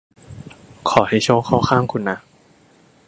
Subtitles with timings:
[0.89, 2.17] ขอให้โชคเข้าข้างคุณนะ